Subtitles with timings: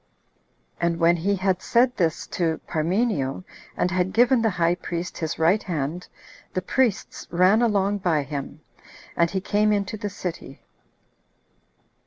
[0.79, 3.43] And when he had said this to Parmenio,
[3.77, 6.07] and had given the high priest his right hand,
[6.55, 8.61] the priests ran along by him,
[9.15, 10.59] and he came into the city.